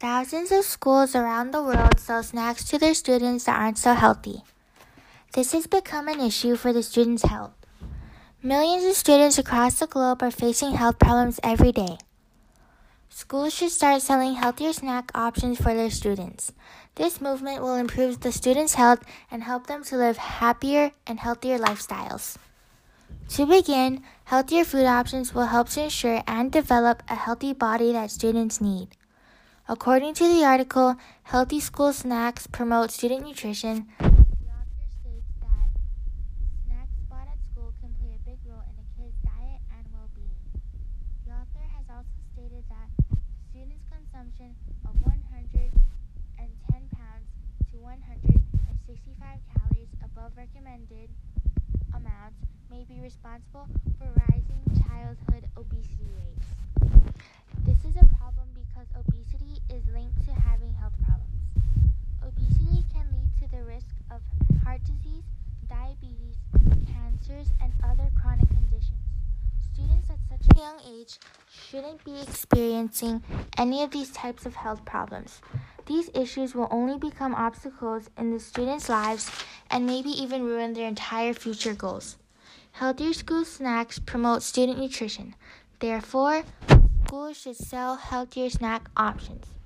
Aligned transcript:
Thousands 0.00 0.52
of 0.52 0.64
schools 0.64 1.16
around 1.16 1.50
the 1.50 1.60
world 1.60 1.98
sell 1.98 2.22
snacks 2.22 2.62
to 2.66 2.78
their 2.78 2.94
students 2.94 3.46
that 3.46 3.58
aren't 3.58 3.78
so 3.78 3.94
healthy. 3.94 4.42
This 5.32 5.50
has 5.50 5.66
become 5.66 6.06
an 6.06 6.20
issue 6.20 6.54
for 6.54 6.72
the 6.72 6.84
students' 6.84 7.24
health. 7.24 7.50
Millions 8.40 8.84
of 8.84 8.94
students 8.94 9.38
across 9.38 9.80
the 9.80 9.88
globe 9.88 10.22
are 10.22 10.30
facing 10.30 10.74
health 10.74 11.00
problems 11.00 11.40
every 11.42 11.72
day. 11.72 11.98
Schools 13.08 13.52
should 13.52 13.72
start 13.72 14.00
selling 14.00 14.34
healthier 14.34 14.72
snack 14.72 15.10
options 15.16 15.58
for 15.58 15.74
their 15.74 15.90
students. 15.90 16.52
This 16.94 17.20
movement 17.20 17.60
will 17.60 17.74
improve 17.74 18.20
the 18.20 18.30
students' 18.30 18.74
health 18.74 19.02
and 19.32 19.42
help 19.42 19.66
them 19.66 19.82
to 19.82 19.96
live 19.96 20.16
happier 20.16 20.92
and 21.08 21.18
healthier 21.18 21.58
lifestyles. 21.58 22.36
To 23.30 23.46
begin, 23.46 24.04
healthier 24.26 24.64
food 24.64 24.86
options 24.86 25.34
will 25.34 25.46
help 25.46 25.70
to 25.70 25.82
ensure 25.82 26.22
and 26.28 26.52
develop 26.52 27.02
a 27.08 27.16
healthy 27.16 27.52
body 27.52 27.90
that 27.90 28.12
students 28.12 28.60
need. 28.60 28.90
According 29.70 30.14
to 30.14 30.24
the 30.24 30.44
article, 30.44 30.96
Healthy 31.24 31.60
School 31.60 31.92
Snacks 31.92 32.46
Promote 32.46 32.90
Student 32.90 33.26
Nutrition, 33.26 33.84
the 34.00 34.08
author 34.08 34.88
states 35.04 35.28
that 35.44 35.68
snacks 36.64 36.96
bought 37.12 37.28
at 37.28 37.36
school 37.52 37.76
can 37.84 37.92
play 38.00 38.16
a 38.16 38.22
big 38.24 38.40
role 38.48 38.64
in 38.64 38.72
a 38.80 38.86
kid's 38.96 39.20
diet 39.20 39.60
and 39.76 39.84
well 39.92 40.08
being. 40.16 40.40
The 41.28 41.36
author 41.36 41.60
has 41.76 41.84
also 41.92 42.16
stated 42.32 42.64
that 42.72 42.88
students' 43.52 43.84
consumption 43.92 44.56
of 44.88 44.96
110 45.04 45.68
pounds 46.96 47.28
to 47.68 47.76
165 47.76 49.20
calories 49.52 49.92
above 50.00 50.32
recommended 50.32 51.12
amounts 51.92 52.40
may 52.72 52.88
be 52.88 53.04
responsible 53.04 53.68
for 54.00 54.08
rising 54.32 54.64
childhood 54.80 55.44
obesity 55.60 56.08
rates. 56.16 56.48
This 57.68 57.84
is 57.84 58.00
a 58.00 58.08
problem 58.16 58.47
is 59.70 59.82
linked 59.92 60.24
to 60.24 60.32
having 60.32 60.72
health 60.74 60.94
problems. 61.04 61.28
Obesity 62.22 62.84
can 62.92 63.06
lead 63.12 63.30
to 63.40 63.48
the 63.56 63.62
risk 63.64 63.94
of 64.10 64.20
heart 64.64 64.80
disease, 64.84 65.24
diabetes, 65.68 66.36
cancers, 66.86 67.48
and 67.62 67.72
other 67.84 68.10
chronic 68.20 68.48
conditions. 68.48 68.98
Students 69.74 70.10
at 70.10 70.18
such 70.28 70.56
a 70.56 70.60
young 70.60 70.80
age 70.88 71.18
shouldn't 71.50 72.02
be 72.04 72.20
experiencing 72.20 73.22
any 73.56 73.82
of 73.82 73.90
these 73.90 74.10
types 74.10 74.46
of 74.46 74.54
health 74.56 74.84
problems. 74.84 75.40
These 75.86 76.10
issues 76.14 76.54
will 76.54 76.68
only 76.70 76.98
become 76.98 77.34
obstacles 77.34 78.10
in 78.16 78.32
the 78.32 78.40
students' 78.40 78.88
lives 78.88 79.30
and 79.70 79.86
maybe 79.86 80.10
even 80.10 80.44
ruin 80.44 80.72
their 80.72 80.88
entire 80.88 81.34
future 81.34 81.74
goals. 81.74 82.16
Healthier 82.72 83.12
school 83.12 83.44
snacks 83.44 83.98
promote 83.98 84.42
student 84.42 84.78
nutrition. 84.78 85.34
Therefore, 85.78 86.44
schools 87.06 87.40
should 87.40 87.56
sell 87.56 87.96
healthier 87.96 88.50
snack 88.50 88.88
options. 88.96 89.57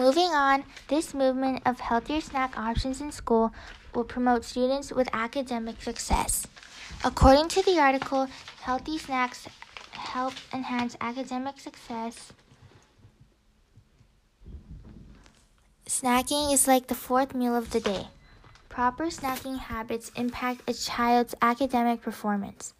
Moving 0.00 0.30
on, 0.32 0.64
this 0.88 1.12
movement 1.12 1.60
of 1.66 1.78
healthier 1.78 2.22
snack 2.22 2.56
options 2.56 3.02
in 3.02 3.12
school 3.12 3.52
will 3.94 4.04
promote 4.04 4.46
students 4.46 4.90
with 4.90 5.10
academic 5.12 5.82
success. 5.82 6.46
According 7.04 7.48
to 7.48 7.62
the 7.62 7.78
article, 7.78 8.26
healthy 8.62 8.96
snacks 8.96 9.46
help 9.92 10.32
enhance 10.54 10.96
academic 11.02 11.60
success. 11.60 12.32
Snacking 15.84 16.50
is 16.50 16.66
like 16.66 16.86
the 16.86 16.94
fourth 16.94 17.34
meal 17.34 17.54
of 17.54 17.68
the 17.68 17.80
day. 17.80 18.06
Proper 18.70 19.08
snacking 19.08 19.58
habits 19.58 20.10
impact 20.16 20.62
a 20.66 20.72
child's 20.72 21.34
academic 21.42 22.00
performance. 22.00 22.72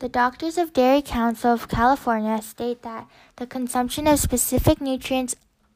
The 0.00 0.10
Doctors 0.10 0.58
of 0.58 0.74
Dairy 0.74 1.00
Council 1.00 1.50
of 1.50 1.68
California 1.68 2.42
state 2.42 2.82
that 2.82 3.08
the 3.36 3.46
consumption 3.46 4.06
of 4.06 4.18
specific 4.18 4.78
nutrients 4.78 5.34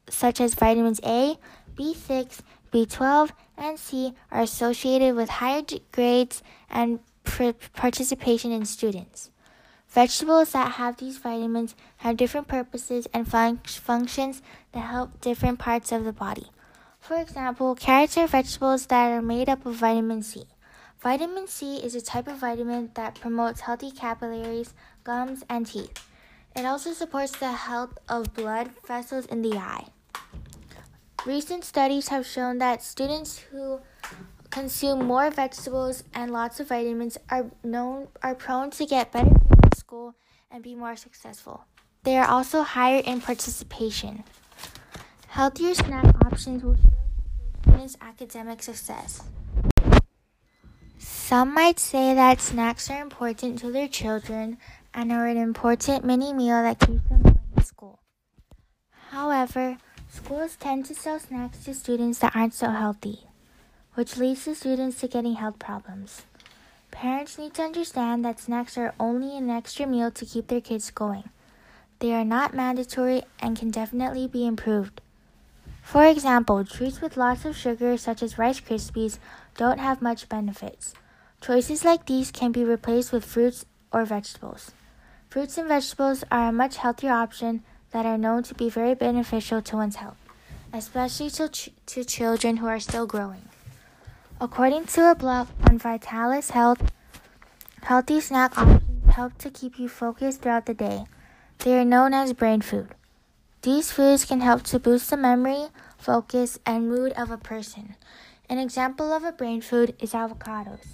such 0.09 0.41
as 0.41 0.53
vitamins 0.53 0.99
A, 1.03 1.37
B6, 1.75 2.39
B12, 2.71 3.31
and 3.57 3.79
C 3.79 4.13
are 4.31 4.41
associated 4.41 5.15
with 5.15 5.29
higher 5.29 5.63
grades 5.91 6.43
and 6.69 6.99
participation 7.73 8.51
in 8.51 8.65
students. 8.65 9.29
Vegetables 9.89 10.51
that 10.51 10.73
have 10.73 10.97
these 10.97 11.17
vitamins 11.17 11.75
have 11.97 12.17
different 12.17 12.47
purposes 12.47 13.07
and 13.13 13.27
fun- 13.27 13.61
functions 13.65 14.41
that 14.73 14.81
help 14.81 15.21
different 15.21 15.59
parts 15.59 15.91
of 15.91 16.03
the 16.03 16.13
body. 16.13 16.47
For 16.99 17.19
example, 17.19 17.73
carrots 17.75 18.17
are 18.17 18.27
vegetables 18.27 18.85
that 18.87 19.11
are 19.11 19.21
made 19.21 19.49
up 19.49 19.65
of 19.65 19.75
vitamin 19.75 20.23
C. 20.23 20.43
Vitamin 20.99 21.47
C 21.47 21.77
is 21.77 21.95
a 21.95 22.01
type 22.01 22.27
of 22.27 22.37
vitamin 22.37 22.91
that 22.95 23.19
promotes 23.19 23.61
healthy 23.61 23.91
capillaries, 23.91 24.73
gums, 25.03 25.43
and 25.47 25.65
teeth. 25.65 26.05
It 26.55 26.65
also 26.65 26.91
supports 26.91 27.37
the 27.37 27.51
health 27.51 27.97
of 28.09 28.33
blood 28.33 28.71
vessels 28.85 29.25
in 29.27 29.41
the 29.41 29.57
eye. 29.57 29.85
Recent 31.27 31.65
studies 31.65 32.07
have 32.07 32.25
shown 32.25 32.59
that 32.59 32.81
students 32.81 33.37
who 33.37 33.81
consume 34.49 35.03
more 35.03 35.29
vegetables 35.29 36.05
and 36.13 36.31
lots 36.31 36.61
of 36.61 36.69
vitamins 36.69 37.17
are 37.29 37.51
known 37.65 38.07
are 38.23 38.33
prone 38.33 38.71
to 38.71 38.85
get 38.85 39.11
better 39.11 39.31
grades 39.31 39.59
in 39.61 39.75
school 39.75 40.15
and 40.49 40.63
be 40.63 40.73
more 40.73 40.95
successful. 40.95 41.65
They 42.03 42.15
are 42.15 42.25
also 42.25 42.61
higher 42.61 43.01
in 43.03 43.19
participation. 43.19 44.23
Healthier 45.27 45.73
snack 45.73 46.15
options 46.23 46.63
will 46.63 46.77
students' 47.61 47.97
academic 47.99 48.63
success. 48.63 49.21
Some 50.97 51.53
might 51.53 51.77
say 51.77 52.13
that 52.13 52.39
snacks 52.39 52.89
are 52.89 53.01
important 53.01 53.59
to 53.59 53.69
their 53.69 53.89
children 53.89 54.59
and 54.93 55.11
are 55.11 55.27
an 55.27 55.35
important 55.35 56.05
mini 56.05 56.31
meal 56.31 56.63
that 56.63 56.79
keeps 56.79 57.03
them 57.09 57.21
going 57.21 57.37
to 57.57 57.63
school. 57.65 57.99
However, 59.11 59.77
schools 60.27 60.57
tend 60.57 60.85
to 60.85 60.93
sell 60.93 61.17
snacks 61.17 61.63
to 61.63 61.73
students 61.73 62.19
that 62.19 62.35
aren't 62.35 62.53
so 62.53 62.69
healthy, 62.69 63.19
which 63.93 64.17
leads 64.17 64.43
to 64.43 64.53
students 64.53 64.99
to 64.99 65.07
getting 65.07 65.35
health 65.35 65.57
problems. 65.57 66.23
Parents 66.91 67.37
need 67.37 67.53
to 67.53 67.61
understand 67.61 68.25
that 68.25 68.37
snacks 68.37 68.77
are 68.77 68.93
only 68.99 69.37
an 69.37 69.49
extra 69.49 69.87
meal 69.87 70.11
to 70.11 70.25
keep 70.25 70.47
their 70.47 70.59
kids 70.59 70.91
going. 70.91 71.29
They 71.99 72.11
are 72.11 72.25
not 72.25 72.53
mandatory 72.53 73.21
and 73.39 73.57
can 73.57 73.71
definitely 73.71 74.27
be 74.27 74.45
improved. 74.45 74.99
For 75.81 76.05
example, 76.05 76.65
treats 76.65 76.99
with 76.99 77.15
lots 77.15 77.45
of 77.45 77.55
sugar, 77.55 77.95
such 77.95 78.21
as 78.21 78.37
Rice 78.37 78.59
Krispies, 78.59 79.19
don't 79.55 79.79
have 79.79 80.01
much 80.01 80.27
benefits. 80.27 80.93
Choices 81.39 81.85
like 81.85 82.05
these 82.05 82.31
can 82.31 82.51
be 82.51 82.65
replaced 82.65 83.13
with 83.13 83.23
fruits 83.23 83.63
or 83.93 84.03
vegetables. 84.03 84.73
Fruits 85.29 85.57
and 85.57 85.69
vegetables 85.69 86.25
are 86.29 86.49
a 86.49 86.51
much 86.51 86.75
healthier 86.75 87.13
option 87.13 87.63
that 87.91 88.05
are 88.05 88.17
known 88.17 88.43
to 88.43 88.53
be 88.53 88.69
very 88.69 88.93
beneficial 88.93 89.61
to 89.61 89.75
one's 89.75 89.97
health, 89.97 90.17
especially 90.73 91.29
to, 91.31 91.49
ch- 91.49 91.69
to 91.85 92.03
children 92.03 92.57
who 92.57 92.67
are 92.67 92.79
still 92.79 93.05
growing. 93.05 93.47
According 94.39 94.85
to 94.87 95.09
a 95.11 95.15
blog 95.15 95.47
on 95.67 95.77
Vitalis 95.77 96.51
Health, 96.51 96.91
healthy 97.83 98.21
snack 98.21 98.57
options 98.57 99.13
help 99.13 99.37
to 99.39 99.49
keep 99.49 99.79
you 99.79 99.89
focused 99.89 100.41
throughout 100.41 100.67
the 100.67 100.73
day. 100.73 101.05
They 101.59 101.79
are 101.79 101.85
known 101.85 102.13
as 102.13 102.33
brain 102.33 102.61
food. 102.61 102.89
These 103.63 103.91
foods 103.91 104.25
can 104.25 104.41
help 104.41 104.61
to 104.63 104.79
boost 104.79 105.09
the 105.09 105.17
memory, 105.17 105.69
focus, 105.97 106.59
and 106.65 106.87
mood 106.87 107.13
of 107.13 107.31
a 107.31 107.37
person. 107.37 107.95
An 108.47 108.59
example 108.59 109.11
of 109.11 109.23
a 109.23 109.31
brain 109.31 109.61
food 109.61 109.95
is 109.99 110.13
avocados. 110.13 110.85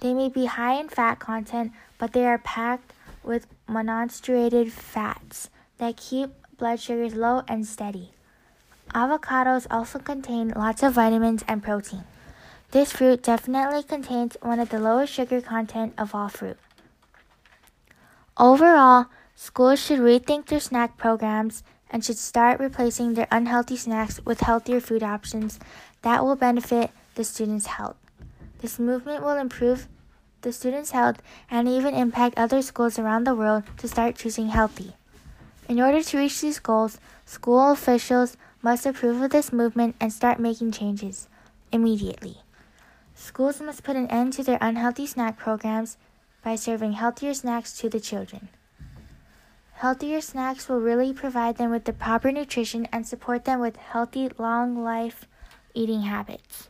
They 0.00 0.14
may 0.14 0.28
be 0.28 0.46
high 0.46 0.80
in 0.80 0.88
fat 0.88 1.18
content, 1.18 1.72
but 1.98 2.12
they 2.12 2.26
are 2.26 2.38
packed 2.38 2.92
with 3.22 3.46
monounsaturated 3.68 4.70
fats 4.70 5.50
that 5.78 5.96
keep 5.96 6.30
blood 6.58 6.80
sugars 6.80 7.14
low 7.14 7.42
and 7.48 7.66
steady. 7.66 8.12
Avocados 8.94 9.66
also 9.70 9.98
contain 9.98 10.50
lots 10.50 10.82
of 10.82 10.94
vitamins 10.94 11.44
and 11.48 11.62
protein. 11.62 12.04
This 12.70 12.92
fruit 12.92 13.22
definitely 13.22 13.82
contains 13.82 14.36
one 14.42 14.58
of 14.58 14.70
the 14.70 14.80
lowest 14.80 15.12
sugar 15.12 15.40
content 15.40 15.94
of 15.98 16.14
all 16.14 16.28
fruit. 16.28 16.58
Overall, 18.38 19.06
schools 19.34 19.82
should 19.82 20.00
rethink 20.00 20.46
their 20.46 20.60
snack 20.60 20.96
programs 20.96 21.62
and 21.90 22.04
should 22.04 22.18
start 22.18 22.60
replacing 22.60 23.14
their 23.14 23.28
unhealthy 23.30 23.76
snacks 23.76 24.20
with 24.24 24.40
healthier 24.40 24.80
food 24.80 25.02
options 25.02 25.58
that 26.02 26.24
will 26.24 26.36
benefit 26.36 26.90
the 27.14 27.24
students' 27.24 27.66
health. 27.66 27.96
This 28.60 28.78
movement 28.78 29.22
will 29.22 29.36
improve 29.36 29.88
the 30.42 30.52
students' 30.52 30.90
health 30.90 31.22
and 31.50 31.68
even 31.68 31.94
impact 31.94 32.38
other 32.38 32.62
schools 32.62 32.98
around 32.98 33.24
the 33.24 33.34
world 33.34 33.64
to 33.78 33.88
start 33.88 34.16
choosing 34.16 34.48
healthy. 34.48 34.94
In 35.68 35.80
order 35.80 36.02
to 36.02 36.18
reach 36.18 36.40
these 36.40 36.60
goals, 36.60 37.00
school 37.24 37.72
officials 37.72 38.36
must 38.62 38.86
approve 38.86 39.20
of 39.20 39.30
this 39.30 39.52
movement 39.52 39.96
and 40.00 40.12
start 40.12 40.38
making 40.38 40.72
changes 40.72 41.28
immediately. 41.72 42.38
Schools 43.14 43.60
must 43.60 43.82
put 43.82 43.96
an 43.96 44.08
end 44.08 44.32
to 44.34 44.44
their 44.44 44.58
unhealthy 44.60 45.06
snack 45.06 45.36
programs 45.36 45.96
by 46.44 46.54
serving 46.54 46.92
healthier 46.92 47.34
snacks 47.34 47.76
to 47.78 47.88
the 47.88 47.98
children. 47.98 48.48
Healthier 49.72 50.20
snacks 50.20 50.68
will 50.68 50.80
really 50.80 51.12
provide 51.12 51.56
them 51.56 51.70
with 51.70 51.84
the 51.84 51.92
proper 51.92 52.30
nutrition 52.30 52.86
and 52.92 53.06
support 53.06 53.44
them 53.44 53.60
with 53.60 53.76
healthy, 53.76 54.30
long 54.38 54.82
life 54.82 55.26
eating 55.74 56.02
habits. 56.02 56.68